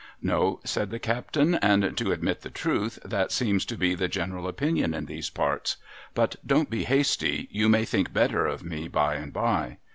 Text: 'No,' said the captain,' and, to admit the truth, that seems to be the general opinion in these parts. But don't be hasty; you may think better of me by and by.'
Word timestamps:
'No,' 0.33 0.61
said 0.63 0.89
the 0.89 0.97
captain,' 0.97 1.53
and, 1.61 1.95
to 1.95 2.11
admit 2.11 2.41
the 2.41 2.49
truth, 2.49 2.97
that 3.05 3.31
seems 3.31 3.65
to 3.65 3.77
be 3.77 3.93
the 3.93 4.07
general 4.07 4.47
opinion 4.47 4.95
in 4.95 5.05
these 5.05 5.29
parts. 5.29 5.77
But 6.15 6.37
don't 6.43 6.71
be 6.71 6.85
hasty; 6.85 7.47
you 7.51 7.69
may 7.69 7.85
think 7.85 8.11
better 8.11 8.47
of 8.47 8.63
me 8.63 8.87
by 8.87 9.13
and 9.17 9.31
by.' 9.31 9.77